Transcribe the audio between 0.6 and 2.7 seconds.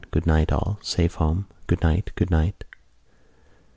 Safe home." "Good night. Good night."